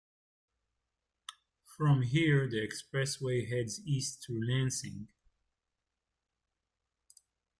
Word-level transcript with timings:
From 1.77 2.01
here, 2.01 2.49
the 2.49 2.57
expressway 2.67 3.47
heads 3.47 3.81
east 3.85 4.23
through 4.25 4.49
Lansing. 4.51 5.09